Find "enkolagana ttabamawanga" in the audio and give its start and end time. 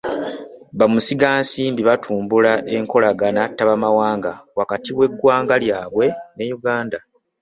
2.75-4.31